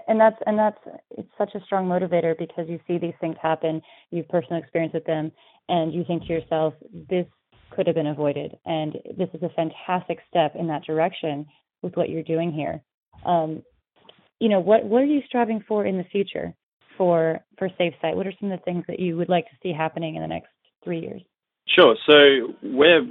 And 0.08 0.20
that's 0.20 0.36
and 0.46 0.60
that's 0.60 0.78
it's 1.18 1.30
such 1.38 1.56
a 1.56 1.64
strong 1.66 1.88
motivator 1.88 2.38
because 2.38 2.70
you 2.70 2.80
see 2.88 3.00
these 3.00 3.16
things 3.20 3.36
happen 3.42 3.82
you've 4.12 4.30
personal 4.30 4.62
experience 4.62 4.94
with 4.94 5.06
them 5.06 5.32
and 5.70 5.92
you 5.92 6.04
think 6.06 6.28
to 6.28 6.34
yourself 6.34 6.76
this 7.10 7.26
could 7.72 7.88
have 7.88 7.96
been 7.96 8.06
avoided 8.06 8.56
and 8.66 8.94
this 9.18 9.30
is 9.34 9.42
a 9.42 9.50
fantastic 9.50 10.20
step 10.30 10.56
in 10.56 10.68
that 10.68 10.84
direction 10.84 11.48
with 11.82 11.96
what 11.96 12.10
you're 12.10 12.22
doing 12.22 12.52
here. 12.52 12.84
Um, 13.26 13.64
you 14.40 14.50
know 14.50 14.60
what 14.60 14.84
what 14.86 15.02
are 15.02 15.06
you 15.06 15.22
striving 15.26 15.64
for 15.68 15.84
in 15.84 15.98
the 15.98 16.04
future 16.04 16.54
for 16.96 17.40
for 17.58 17.68
Safe 17.80 17.94
SafeSite 18.04 18.16
what 18.16 18.28
are 18.28 18.34
some 18.40 18.52
of 18.52 18.60
the 18.60 18.64
things 18.64 18.84
that 18.88 19.00
you 19.00 19.18
would 19.18 19.30
like 19.30 19.46
to 19.46 19.58
see 19.64 19.74
happening 19.74 20.16
in 20.16 20.22
the 20.22 20.28
next 20.28 20.50
three 20.84 21.00
years? 21.00 21.24
Sure. 21.68 21.96
So 22.08 22.54
we're 22.62 23.02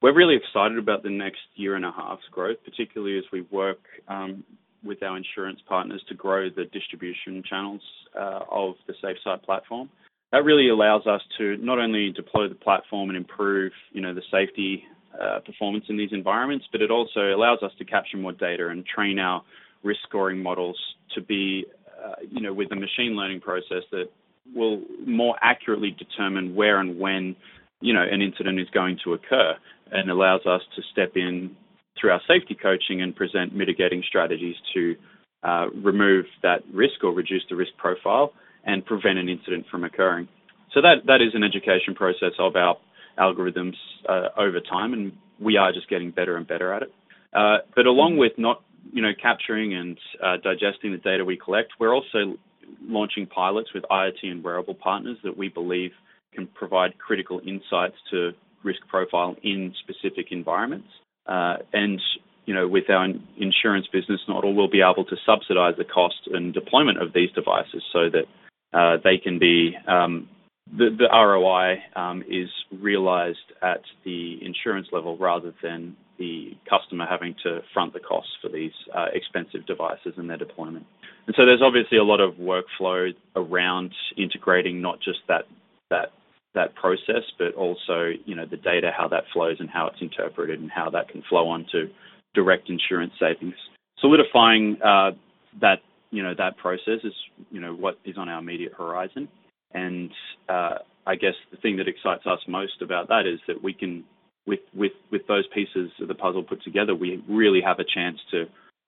we're 0.00 0.14
really 0.14 0.36
excited 0.36 0.78
about 0.78 1.02
the 1.02 1.10
next 1.10 1.40
year 1.56 1.74
and 1.76 1.84
a 1.84 1.92
half's 1.92 2.28
growth 2.30 2.58
particularly 2.64 3.18
as 3.18 3.24
we 3.32 3.42
work 3.50 3.80
um, 4.08 4.44
with 4.84 5.02
our 5.02 5.16
insurance 5.16 5.60
partners 5.68 6.02
to 6.08 6.14
grow 6.14 6.48
the 6.48 6.64
distribution 6.66 7.42
channels 7.48 7.82
uh, 8.18 8.40
of 8.50 8.74
the 8.86 8.94
SafeSite 9.02 9.42
platform. 9.42 9.88
That 10.32 10.44
really 10.44 10.68
allows 10.68 11.06
us 11.06 11.22
to 11.38 11.56
not 11.56 11.78
only 11.78 12.12
deploy 12.12 12.48
the 12.48 12.54
platform 12.54 13.08
and 13.08 13.16
improve, 13.16 13.72
you 13.92 14.00
know, 14.00 14.14
the 14.14 14.22
safety 14.30 14.84
uh, 15.20 15.40
performance 15.40 15.86
in 15.88 15.96
these 15.96 16.10
environments, 16.12 16.66
but 16.70 16.82
it 16.82 16.90
also 16.90 17.34
allows 17.34 17.58
us 17.62 17.72
to 17.78 17.84
capture 17.84 18.18
more 18.18 18.32
data 18.32 18.68
and 18.68 18.84
train 18.86 19.18
our 19.18 19.42
risk 19.82 20.00
scoring 20.06 20.42
models 20.42 20.78
to 21.14 21.22
be, 21.22 21.64
uh, 22.04 22.14
you 22.30 22.40
know, 22.40 22.52
with 22.52 22.70
a 22.72 22.76
machine 22.76 23.16
learning 23.16 23.40
process 23.40 23.82
that 23.90 24.10
will 24.54 24.82
more 25.06 25.36
accurately 25.42 25.90
determine 25.90 26.54
where 26.54 26.78
and 26.78 26.98
when, 26.98 27.34
you 27.80 27.94
know, 27.94 28.02
an 28.02 28.20
incident 28.20 28.60
is 28.60 28.68
going 28.70 28.98
to 29.02 29.14
occur, 29.14 29.54
and 29.92 30.10
allows 30.10 30.42
us 30.46 30.62
to 30.76 30.82
step 30.92 31.12
in 31.16 31.56
through 32.00 32.10
our 32.10 32.20
safety 32.28 32.56
coaching 32.60 33.02
and 33.02 33.14
present 33.14 33.54
mitigating 33.54 34.02
strategies 34.06 34.56
to 34.74 34.94
uh, 35.42 35.66
remove 35.74 36.26
that 36.42 36.62
risk 36.72 37.02
or 37.02 37.12
reduce 37.12 37.42
the 37.48 37.56
risk 37.56 37.72
profile 37.76 38.32
and 38.64 38.84
prevent 38.84 39.18
an 39.18 39.28
incident 39.28 39.66
from 39.70 39.84
occurring. 39.84 40.28
So 40.74 40.80
that 40.82 41.06
that 41.06 41.22
is 41.22 41.34
an 41.34 41.42
education 41.42 41.94
process 41.94 42.32
of 42.38 42.56
our 42.56 42.76
algorithms 43.18 43.74
uh, 44.08 44.28
over 44.36 44.60
time, 44.60 44.92
and 44.92 45.12
we 45.40 45.56
are 45.56 45.72
just 45.72 45.88
getting 45.88 46.10
better 46.10 46.36
and 46.36 46.46
better 46.46 46.72
at 46.72 46.82
it. 46.82 46.92
Uh, 47.32 47.58
but 47.74 47.86
along 47.86 48.16
with 48.16 48.32
not 48.36 48.62
you 48.92 49.02
know 49.02 49.12
capturing 49.20 49.74
and 49.74 49.98
uh, 50.22 50.36
digesting 50.42 50.92
the 50.92 50.98
data 50.98 51.24
we 51.24 51.36
collect, 51.36 51.72
we're 51.80 51.94
also 51.94 52.36
launching 52.82 53.26
pilots 53.26 53.70
with 53.74 53.84
IoT 53.90 54.24
and 54.24 54.44
wearable 54.44 54.74
partners 54.74 55.16
that 55.24 55.36
we 55.36 55.48
believe 55.48 55.92
can 56.34 56.46
provide 56.46 56.98
critical 56.98 57.40
insights 57.40 57.96
to 58.10 58.32
risk 58.68 58.80
profile 58.88 59.34
in 59.42 59.74
specific 59.82 60.26
environments. 60.30 60.88
Uh, 61.26 61.56
and 61.72 62.00
you 62.46 62.54
know, 62.54 62.66
with 62.66 62.88
our 62.88 63.06
insurance 63.36 63.86
business 63.92 64.20
model, 64.26 64.54
we'll 64.54 64.70
be 64.70 64.80
able 64.80 65.04
to 65.04 65.16
subsidize 65.26 65.74
the 65.76 65.84
cost 65.84 66.20
and 66.32 66.54
deployment 66.54 66.96
of 67.02 67.12
these 67.12 67.30
devices 67.32 67.82
so 67.92 68.08
that 68.08 68.26
uh, 68.72 68.96
they 69.04 69.18
can 69.18 69.38
be 69.38 69.76
um, 69.86 70.28
the, 70.76 70.88
the, 70.96 71.08
ROI 71.12 71.76
um, 71.94 72.22
is 72.22 72.48
realized 72.72 73.52
at 73.62 73.82
the 74.04 74.38
insurance 74.42 74.88
level 74.92 75.16
rather 75.18 75.54
than 75.62 75.96
the 76.18 76.52
customer 76.68 77.06
having 77.08 77.34
to 77.42 77.60
front 77.72 77.92
the 77.92 78.00
costs 78.00 78.32
for 78.42 78.48
these 78.48 78.72
uh, 78.94 79.06
expensive 79.12 79.66
devices 79.66 80.14
and 80.16 80.28
their 80.28 80.36
deployment. 80.36 80.86
And 81.26 81.34
so 81.36 81.44
there's 81.44 81.62
obviously 81.62 81.98
a 81.98 82.04
lot 82.04 82.20
of 82.20 82.34
workflow 82.34 83.12
around 83.36 83.92
integrating 84.16 84.80
not 84.80 84.98
just 85.00 85.20
that 85.28 85.44
that 85.90 86.12
that 86.58 86.74
process, 86.74 87.22
but 87.38 87.54
also 87.54 88.10
you 88.26 88.34
know 88.34 88.44
the 88.44 88.56
data, 88.56 88.90
how 88.96 89.08
that 89.08 89.24
flows, 89.32 89.56
and 89.60 89.70
how 89.70 89.86
it's 89.86 90.02
interpreted, 90.02 90.60
and 90.60 90.70
how 90.70 90.90
that 90.90 91.08
can 91.08 91.22
flow 91.28 91.48
on 91.48 91.64
to 91.72 91.88
direct 92.34 92.68
insurance 92.68 93.12
savings. 93.18 93.54
Solidifying 94.00 94.76
uh, 94.82 95.12
that 95.60 95.78
you 96.10 96.22
know 96.22 96.34
that 96.36 96.56
process 96.56 97.00
is 97.04 97.14
you 97.50 97.60
know 97.60 97.74
what 97.74 97.98
is 98.04 98.16
on 98.18 98.28
our 98.28 98.40
immediate 98.40 98.72
horizon, 98.76 99.28
and 99.72 100.10
uh, 100.48 100.78
I 101.06 101.14
guess 101.14 101.34
the 101.50 101.56
thing 101.58 101.76
that 101.76 101.88
excites 101.88 102.26
us 102.26 102.40
most 102.48 102.82
about 102.82 103.08
that 103.08 103.26
is 103.26 103.38
that 103.46 103.62
we 103.62 103.72
can 103.72 104.04
with 104.46 104.60
with 104.74 104.92
with 105.12 105.26
those 105.28 105.46
pieces 105.54 105.90
of 106.00 106.08
the 106.08 106.14
puzzle 106.14 106.42
put 106.42 106.62
together, 106.64 106.94
we 106.94 107.22
really 107.28 107.60
have 107.64 107.78
a 107.78 107.84
chance 107.84 108.18
to 108.32 108.44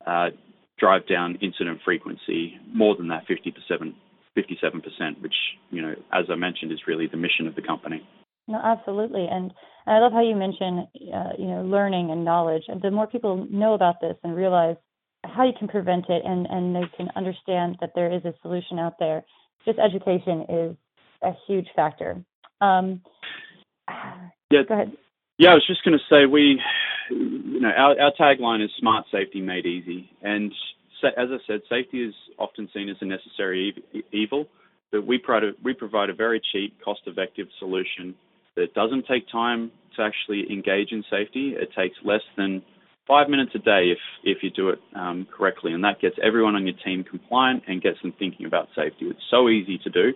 uh, 0.06 0.30
drive 0.78 1.06
down 1.06 1.38
incident 1.40 1.80
frequency 1.84 2.58
more 2.72 2.96
than 2.96 3.08
that 3.08 3.26
57 3.26 3.94
57%, 4.36 5.20
which 5.20 5.34
you 5.70 5.82
know, 5.82 5.94
as 6.12 6.26
I 6.30 6.36
mentioned, 6.36 6.72
is 6.72 6.80
really 6.86 7.06
the 7.06 7.16
mission 7.16 7.46
of 7.46 7.54
the 7.54 7.62
company. 7.62 8.06
No, 8.48 8.60
absolutely, 8.62 9.26
and, 9.30 9.52
and 9.86 9.96
I 9.96 9.98
love 9.98 10.12
how 10.12 10.22
you 10.22 10.34
mention 10.34 10.86
uh, 11.14 11.32
you 11.38 11.46
know 11.46 11.62
learning 11.62 12.10
and 12.10 12.24
knowledge. 12.24 12.64
And 12.68 12.80
the 12.82 12.90
more 12.90 13.06
people 13.06 13.46
know 13.50 13.74
about 13.74 14.00
this 14.00 14.16
and 14.22 14.34
realize 14.34 14.76
how 15.24 15.44
you 15.44 15.52
can 15.58 15.68
prevent 15.68 16.06
it, 16.08 16.22
and 16.24 16.46
and 16.46 16.74
they 16.74 16.88
can 16.96 17.08
understand 17.16 17.76
that 17.80 17.92
there 17.94 18.12
is 18.12 18.24
a 18.24 18.34
solution 18.42 18.78
out 18.78 18.94
there, 18.98 19.24
just 19.64 19.78
education 19.78 20.46
is 20.48 20.76
a 21.22 21.32
huge 21.46 21.68
factor. 21.76 22.22
Um, 22.60 23.02
yeah. 24.50 24.62
Go 24.66 24.74
ahead. 24.74 24.92
Yeah, 25.38 25.52
I 25.52 25.54
was 25.54 25.66
just 25.66 25.82
going 25.84 25.98
to 25.98 26.04
say 26.14 26.26
we, 26.26 26.60
you 27.10 27.60
know, 27.60 27.70
our, 27.70 27.98
our 27.98 28.12
tagline 28.12 28.62
is 28.62 28.70
"Smart 28.78 29.06
Safety 29.10 29.40
Made 29.40 29.64
Easy," 29.64 30.10
and 30.22 30.52
as 31.04 31.28
I 31.30 31.38
said, 31.46 31.60
safety 31.68 32.02
is 32.04 32.14
often 32.38 32.68
seen 32.74 32.88
as 32.88 32.96
a 33.00 33.04
necessary 33.04 33.74
evil, 34.12 34.46
but 34.92 35.06
we 35.06 35.18
provide 35.18 35.44
a, 35.44 35.52
we 35.62 35.74
provide 35.74 36.10
a 36.10 36.14
very 36.14 36.40
cheap, 36.52 36.76
cost-effective 36.84 37.48
solution 37.58 38.14
that 38.56 38.74
doesn't 38.74 39.06
take 39.06 39.28
time 39.30 39.70
to 39.96 40.02
actually 40.02 40.50
engage 40.50 40.92
in 40.92 41.04
safety. 41.10 41.54
It 41.56 41.70
takes 41.76 41.96
less 42.04 42.22
than 42.36 42.62
five 43.06 43.28
minutes 43.28 43.52
a 43.54 43.58
day 43.58 43.90
if 43.90 43.98
if 44.24 44.42
you 44.42 44.50
do 44.50 44.70
it 44.70 44.78
um, 44.94 45.26
correctly, 45.36 45.72
and 45.72 45.84
that 45.84 46.00
gets 46.00 46.16
everyone 46.22 46.54
on 46.54 46.66
your 46.66 46.76
team 46.84 47.04
compliant 47.04 47.64
and 47.66 47.82
gets 47.82 48.00
them 48.02 48.12
thinking 48.18 48.46
about 48.46 48.68
safety. 48.76 49.06
It's 49.06 49.20
so 49.30 49.48
easy 49.48 49.78
to 49.78 49.90
do. 49.90 50.12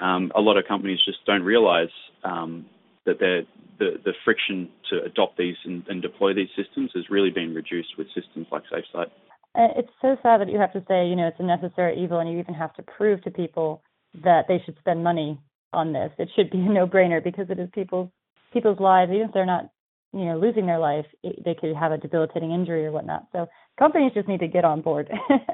Um, 0.00 0.30
a 0.34 0.40
lot 0.40 0.56
of 0.56 0.64
companies 0.66 1.00
just 1.04 1.18
don't 1.26 1.42
realize 1.42 1.90
um, 2.22 2.66
that 3.04 3.18
the, 3.18 3.46
the 3.78 4.12
friction 4.24 4.68
to 4.90 5.02
adopt 5.04 5.36
these 5.36 5.56
and, 5.64 5.84
and, 5.88 6.02
deploy 6.02 6.34
these 6.34 6.48
systems 6.56 6.90
has 6.94 7.10
really 7.10 7.30
been 7.30 7.54
reduced 7.54 7.96
with 7.96 8.06
systems 8.14 8.46
like 8.52 8.62
SafeSite. 8.72 9.10
It's 9.54 9.90
so 10.00 10.16
sad 10.22 10.40
that 10.40 10.50
you 10.50 10.58
have 10.58 10.72
to 10.74 10.84
say, 10.88 11.08
you 11.08 11.16
know, 11.16 11.26
it's 11.26 11.40
a 11.40 11.42
necessary 11.42 12.02
evil, 12.02 12.20
and 12.20 12.30
you 12.30 12.38
even 12.38 12.54
have 12.54 12.74
to 12.74 12.82
prove 12.82 13.22
to 13.22 13.30
people 13.30 13.82
that 14.22 14.44
they 14.46 14.62
should 14.64 14.78
spend 14.78 15.02
money 15.02 15.40
on 15.72 15.92
this. 15.92 16.10
It 16.18 16.28
should 16.36 16.50
be 16.50 16.58
a 16.58 16.60
no-brainer 16.68 17.22
because 17.22 17.50
it 17.50 17.58
is 17.58 17.68
people's 17.72 18.10
people's 18.52 18.80
lives, 18.80 19.12
even 19.12 19.28
if 19.28 19.34
they're 19.34 19.44
not, 19.44 19.68
you 20.14 20.24
know, 20.24 20.38
losing 20.38 20.64
their 20.64 20.78
life, 20.78 21.04
it, 21.22 21.44
they 21.44 21.54
could 21.54 21.76
have 21.76 21.92
a 21.92 21.98
debilitating 21.98 22.50
injury 22.50 22.86
or 22.86 22.92
whatnot. 22.92 23.26
So 23.32 23.46
companies 23.78 24.12
just 24.14 24.26
need 24.26 24.40
to 24.40 24.48
get 24.48 24.64
on 24.64 24.80
board. 24.80 25.10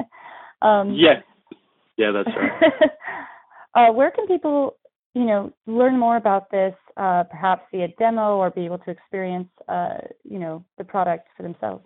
um, 0.63 0.95
yeah, 0.95 1.23
yeah, 1.97 2.13
that's 2.13 2.29
right. 2.37 2.71
uh, 3.91 3.93
where 3.93 4.13
can 4.13 4.29
people 4.29 4.77
you 5.15 5.25
know, 5.25 5.53
learn 5.67 5.99
more 5.99 6.17
about 6.17 6.51
this, 6.51 6.75
uh, 6.97 7.23
perhaps 7.31 7.63
see 7.71 7.83
a 7.83 7.89
demo 7.89 8.37
or 8.37 8.51
be 8.51 8.65
able 8.65 8.79
to 8.79 8.91
experience, 8.91 9.49
uh, 9.69 9.99
you 10.25 10.39
know, 10.39 10.65
the 10.77 10.85
product 10.85 11.29
for 11.37 11.45
themselves? 11.45 11.85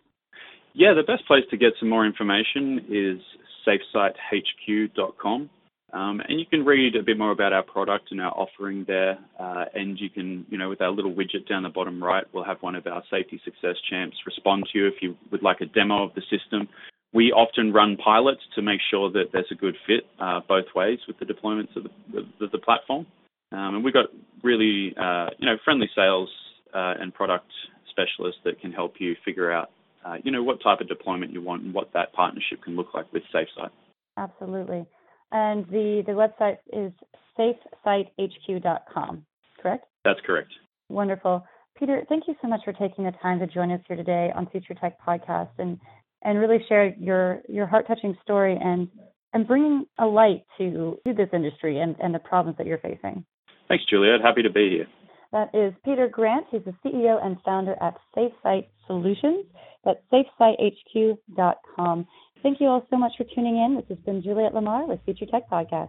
Yeah, 0.79 0.95
the 0.95 1.03
best 1.03 1.27
place 1.27 1.43
to 1.51 1.57
get 1.57 1.73
some 1.81 1.89
more 1.89 2.07
information 2.07 2.87
is 2.89 3.19
safesitehq.com. 3.67 5.51
Um, 5.93 6.21
and 6.29 6.39
you 6.39 6.47
can 6.47 6.65
read 6.65 6.95
a 6.95 7.03
bit 7.03 7.19
more 7.19 7.33
about 7.33 7.53
our 7.53 7.65
product 7.65 8.13
and 8.13 8.21
our 8.21 8.31
offering 8.31 8.85
there. 8.87 9.19
Uh, 9.41 9.65
and 9.75 9.99
you 9.99 10.09
can, 10.09 10.47
you 10.49 10.57
know, 10.57 10.69
with 10.69 10.81
our 10.81 10.93
little 10.93 11.13
widget 11.13 11.49
down 11.49 11.65
the 11.65 11.69
bottom 11.69 12.01
right, 12.01 12.23
we'll 12.33 12.45
have 12.45 12.59
one 12.61 12.77
of 12.77 12.87
our 12.87 13.03
safety 13.11 13.41
success 13.45 13.75
champs 13.91 14.17
respond 14.25 14.69
to 14.73 14.79
you 14.79 14.87
if 14.87 14.95
you 15.03 15.17
would 15.33 15.43
like 15.43 15.61
a 15.61 15.67
demo 15.67 16.05
of 16.05 16.15
the 16.15 16.23
system. 16.31 16.69
We 17.13 17.33
often 17.33 17.73
run 17.73 17.97
pilots 17.97 18.43
to 18.55 18.63
make 18.63 18.81
sure 18.89 19.11
that 19.11 19.33
there's 19.33 19.51
a 19.51 19.57
good 19.57 19.75
fit 19.85 20.05
uh, 20.21 20.43
both 20.47 20.67
ways 20.77 21.01
with 21.09 21.19
the 21.19 21.25
deployments 21.25 21.75
of 21.75 21.83
the, 22.13 22.25
the, 22.39 22.47
the 22.53 22.59
platform. 22.59 23.05
Um, 23.51 23.75
and 23.75 23.85
we've 23.85 23.95
got 23.95 24.11
really, 24.45 24.95
uh, 24.97 25.31
you 25.39 25.47
know, 25.47 25.57
friendly 25.65 25.91
sales 25.97 26.29
uh, 26.73 26.95
and 27.01 27.13
product 27.13 27.51
specialists 27.91 28.41
that 28.45 28.61
can 28.61 28.71
help 28.71 28.95
you 29.01 29.17
figure 29.25 29.51
out, 29.51 29.71
uh, 30.05 30.17
you 30.23 30.31
know, 30.31 30.43
what 30.43 30.63
type 30.63 30.81
of 30.81 30.89
deployment 30.89 31.33
you 31.33 31.43
want 31.43 31.63
and 31.63 31.75
what 31.75 31.93
that 31.95 32.13
partnership 32.13 32.63
can 32.63 32.77
look 32.77 32.95
like 32.95 33.13
with 33.13 33.23
SafeSite. 33.35 33.71
Absolutely. 34.17 34.87
And 35.33 35.67
the, 35.67 36.03
the 36.07 36.13
website 36.13 36.59
is 36.73 36.93
safesitehq.com, 37.39 39.27
correct? 39.61 39.85
That's 40.05 40.21
correct. 40.25 40.51
Wonderful. 40.89 41.45
Peter, 41.79 42.03
thank 42.09 42.25
you 42.27 42.35
so 42.43 42.49
much 42.49 42.61
for 42.65 42.73
taking 42.73 43.05
the 43.05 43.13
time 43.23 43.39
to 43.39 43.47
join 43.47 43.71
us 43.71 43.81
here 43.87 43.97
today 43.97 44.33
on 44.35 44.49
Future 44.51 44.75
Tech 44.75 44.99
Podcast 45.07 45.51
and, 45.59 45.79
and 46.23 46.39
really 46.39 46.59
share 46.69 46.95
your, 46.99 47.43
your 47.49 47.67
heart 47.67 47.87
touching 47.87 48.17
story 48.23 48.59
and, 48.61 48.89
and 49.33 49.47
bringing 49.47 49.85
a 49.99 50.07
light 50.07 50.45
to, 50.57 50.99
to 51.07 51.15
this 51.15 51.29
industry 51.33 51.79
and, 51.79 51.95
and 52.03 52.15
the 52.15 52.19
problems 52.19 52.59
that 52.59 52.67
you're 52.67 52.79
facing. 52.79 53.25
Thanks, 53.69 53.85
Juliet. 53.89 54.21
Happy 54.23 54.43
to 54.43 54.51
be 54.51 54.71
here. 54.71 54.87
That 55.31 55.55
is 55.55 55.75
Peter 55.85 56.09
Grant. 56.09 56.47
He's 56.51 56.63
the 56.65 56.75
CEO 56.85 57.25
and 57.25 57.37
founder 57.45 57.77
at 57.83 57.97
SafeSite 58.17 58.67
Solutions. 58.87 59.45
That's 59.89 60.29
safesitehq.com. 60.39 62.07
Thank 62.43 62.61
you 62.61 62.67
all 62.67 62.87
so 62.91 62.99
much 62.99 63.13
for 63.17 63.25
tuning 63.35 63.57
in. 63.57 63.77
This 63.77 63.87
has 63.89 63.99
been 64.05 64.23
Juliet 64.23 64.53
Lamar 64.53 64.87
with 64.87 65.01
Future 65.07 65.25
Tech 65.25 65.49
Podcast. 65.51 65.89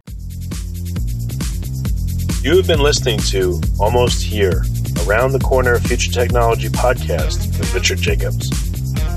You 2.41 2.55
have 2.55 2.65
been 2.65 2.79
listening 2.79 3.19
to 3.19 3.59
Almost 3.77 4.23
Here, 4.23 4.63
Around 5.05 5.33
the 5.33 5.41
Corner 5.43 5.77
Future 5.79 6.13
Technology 6.13 6.69
podcast 6.69 7.59
with 7.59 7.73
Richard 7.73 7.97
Jacobs. 7.97 8.47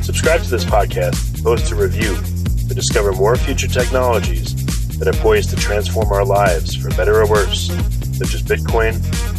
Subscribe 0.04 0.42
to 0.42 0.50
this 0.50 0.64
podcast, 0.64 1.44
post 1.44 1.70
a 1.70 1.76
review 1.76 2.16
to 2.66 2.74
discover 2.74 3.12
more 3.12 3.36
future 3.36 3.68
technologies 3.68 4.52
that 4.98 5.06
are 5.06 5.20
poised 5.20 5.50
to 5.50 5.56
transform 5.56 6.10
our 6.10 6.24
lives 6.24 6.74
for 6.74 6.88
better 6.96 7.22
or 7.22 7.28
worse 7.28 7.68
such 8.18 8.34
as 8.34 8.42
Bitcoin, 8.42 8.94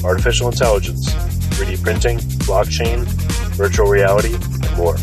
artificial 0.05 0.47
intelligence, 0.47 1.13
3D 1.55 1.83
printing, 1.83 2.19
blockchain, 2.47 3.03
virtual 3.55 3.87
reality, 3.87 4.33
and 4.33 4.77
more. 4.77 4.95